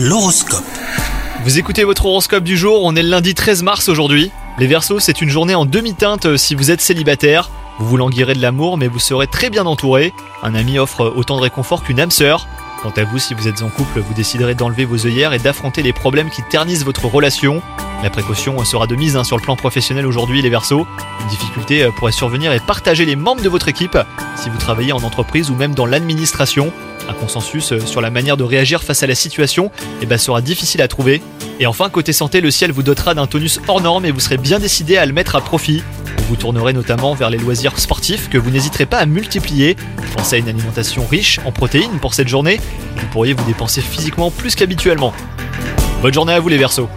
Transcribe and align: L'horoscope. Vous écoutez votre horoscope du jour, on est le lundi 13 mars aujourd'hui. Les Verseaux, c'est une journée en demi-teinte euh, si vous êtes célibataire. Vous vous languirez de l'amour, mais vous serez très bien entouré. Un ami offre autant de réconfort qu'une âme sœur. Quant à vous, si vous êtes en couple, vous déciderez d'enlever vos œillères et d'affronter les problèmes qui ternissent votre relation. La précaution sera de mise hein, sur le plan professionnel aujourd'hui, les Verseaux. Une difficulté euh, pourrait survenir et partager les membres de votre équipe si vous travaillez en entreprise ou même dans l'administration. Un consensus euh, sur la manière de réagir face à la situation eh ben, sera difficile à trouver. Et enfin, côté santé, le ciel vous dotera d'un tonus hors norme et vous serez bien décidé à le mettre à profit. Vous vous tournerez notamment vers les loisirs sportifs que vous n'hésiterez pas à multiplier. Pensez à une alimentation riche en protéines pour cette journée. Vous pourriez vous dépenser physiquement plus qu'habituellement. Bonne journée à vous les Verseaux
L'horoscope. 0.00 0.62
Vous 1.42 1.58
écoutez 1.58 1.82
votre 1.82 2.06
horoscope 2.06 2.44
du 2.44 2.56
jour, 2.56 2.84
on 2.84 2.94
est 2.94 3.02
le 3.02 3.08
lundi 3.08 3.34
13 3.34 3.64
mars 3.64 3.88
aujourd'hui. 3.88 4.30
Les 4.60 4.68
Verseaux, 4.68 5.00
c'est 5.00 5.20
une 5.20 5.28
journée 5.28 5.56
en 5.56 5.66
demi-teinte 5.66 6.26
euh, 6.26 6.36
si 6.36 6.54
vous 6.54 6.70
êtes 6.70 6.80
célibataire. 6.80 7.50
Vous 7.80 7.88
vous 7.88 7.96
languirez 7.96 8.34
de 8.34 8.40
l'amour, 8.40 8.78
mais 8.78 8.86
vous 8.86 9.00
serez 9.00 9.26
très 9.26 9.50
bien 9.50 9.66
entouré. 9.66 10.12
Un 10.44 10.54
ami 10.54 10.78
offre 10.78 11.12
autant 11.16 11.36
de 11.36 11.42
réconfort 11.42 11.82
qu'une 11.82 11.98
âme 11.98 12.12
sœur. 12.12 12.46
Quant 12.80 12.92
à 12.96 13.02
vous, 13.02 13.18
si 13.18 13.34
vous 13.34 13.48
êtes 13.48 13.60
en 13.62 13.70
couple, 13.70 13.98
vous 13.98 14.14
déciderez 14.14 14.54
d'enlever 14.54 14.84
vos 14.84 15.04
œillères 15.04 15.32
et 15.32 15.40
d'affronter 15.40 15.82
les 15.82 15.92
problèmes 15.92 16.30
qui 16.30 16.42
ternissent 16.48 16.84
votre 16.84 17.06
relation. 17.06 17.60
La 18.04 18.10
précaution 18.10 18.64
sera 18.64 18.86
de 18.86 18.94
mise 18.94 19.16
hein, 19.16 19.24
sur 19.24 19.36
le 19.36 19.42
plan 19.42 19.56
professionnel 19.56 20.06
aujourd'hui, 20.06 20.42
les 20.42 20.50
Verseaux. 20.50 20.86
Une 21.22 21.28
difficulté 21.28 21.82
euh, 21.82 21.90
pourrait 21.90 22.12
survenir 22.12 22.52
et 22.52 22.60
partager 22.60 23.04
les 23.04 23.16
membres 23.16 23.42
de 23.42 23.48
votre 23.48 23.66
équipe 23.66 23.98
si 24.38 24.50
vous 24.50 24.58
travaillez 24.58 24.92
en 24.92 25.02
entreprise 25.02 25.50
ou 25.50 25.54
même 25.54 25.74
dans 25.74 25.86
l'administration. 25.86 26.72
Un 27.08 27.14
consensus 27.14 27.72
euh, 27.72 27.80
sur 27.80 28.00
la 28.00 28.10
manière 28.10 28.36
de 28.36 28.44
réagir 28.44 28.82
face 28.82 29.02
à 29.02 29.06
la 29.06 29.14
situation 29.14 29.70
eh 30.00 30.06
ben, 30.06 30.18
sera 30.18 30.40
difficile 30.40 30.82
à 30.82 30.88
trouver. 30.88 31.22
Et 31.58 31.66
enfin, 31.66 31.88
côté 31.88 32.12
santé, 32.12 32.40
le 32.40 32.50
ciel 32.50 32.70
vous 32.70 32.82
dotera 32.82 33.14
d'un 33.14 33.26
tonus 33.26 33.60
hors 33.66 33.80
norme 33.80 34.04
et 34.04 34.10
vous 34.10 34.20
serez 34.20 34.36
bien 34.36 34.58
décidé 34.58 34.96
à 34.96 35.06
le 35.06 35.12
mettre 35.12 35.34
à 35.34 35.40
profit. 35.40 35.82
Vous 36.18 36.24
vous 36.28 36.36
tournerez 36.36 36.72
notamment 36.72 37.14
vers 37.14 37.30
les 37.30 37.38
loisirs 37.38 37.78
sportifs 37.78 38.28
que 38.28 38.38
vous 38.38 38.50
n'hésiterez 38.50 38.86
pas 38.86 38.98
à 38.98 39.06
multiplier. 39.06 39.76
Pensez 40.16 40.36
à 40.36 40.38
une 40.38 40.48
alimentation 40.48 41.04
riche 41.06 41.40
en 41.44 41.52
protéines 41.52 41.98
pour 42.00 42.14
cette 42.14 42.28
journée. 42.28 42.60
Vous 42.96 43.06
pourriez 43.06 43.32
vous 43.32 43.44
dépenser 43.44 43.80
physiquement 43.80 44.30
plus 44.30 44.54
qu'habituellement. 44.54 45.12
Bonne 46.02 46.14
journée 46.14 46.34
à 46.34 46.40
vous 46.40 46.48
les 46.48 46.58
Verseaux 46.58 46.88